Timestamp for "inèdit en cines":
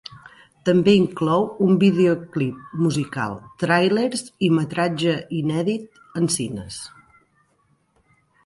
5.43-6.81